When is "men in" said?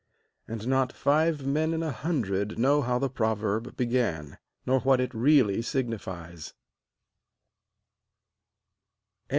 1.45-1.83